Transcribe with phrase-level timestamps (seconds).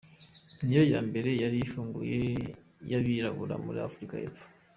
[0.63, 2.17] Niyo ya mbere yari ifunguwe
[2.89, 4.45] y’abirabura muri Africa y’Epfo.